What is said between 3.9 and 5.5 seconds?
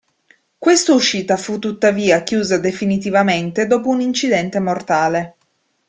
incidente mortale.